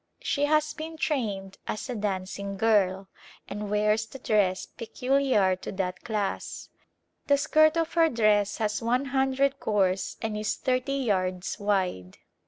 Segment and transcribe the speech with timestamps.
[0.23, 3.07] She has been trained as a dancing girl
[3.47, 6.69] and wears the dress peculiar to that Visitors From America class.
[7.27, 12.17] The skirt of her dress has one hundred gores and is thirty yards wide.